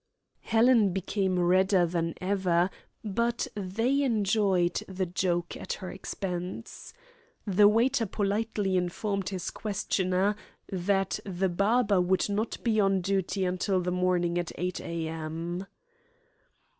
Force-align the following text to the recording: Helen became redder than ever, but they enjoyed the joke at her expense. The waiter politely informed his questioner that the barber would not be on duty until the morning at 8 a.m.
Helen 0.41 0.93
became 0.93 1.37
redder 1.39 1.85
than 1.85 2.15
ever, 2.19 2.71
but 3.03 3.45
they 3.53 4.01
enjoyed 4.01 4.81
the 4.87 5.05
joke 5.05 5.55
at 5.55 5.73
her 5.73 5.91
expense. 5.91 6.91
The 7.45 7.67
waiter 7.67 8.07
politely 8.07 8.77
informed 8.77 9.29
his 9.29 9.51
questioner 9.51 10.35
that 10.71 11.19
the 11.23 11.49
barber 11.49 12.01
would 12.01 12.29
not 12.29 12.57
be 12.63 12.79
on 12.79 13.01
duty 13.01 13.45
until 13.45 13.79
the 13.79 13.91
morning 13.91 14.39
at 14.39 14.51
8 14.57 14.79
a.m. 14.81 15.67